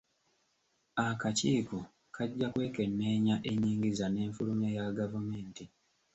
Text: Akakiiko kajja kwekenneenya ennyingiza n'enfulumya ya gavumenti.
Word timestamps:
Akakiiko 1.07 1.77
kajja 2.15 2.47
kwekenneenya 2.53 3.35
ennyingiza 3.49 4.05
n'enfulumya 4.09 4.69
ya 4.77 4.85
gavumenti. 4.97 5.65